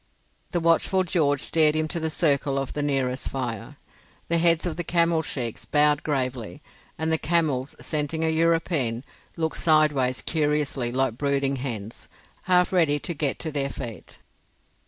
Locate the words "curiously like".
10.23-11.19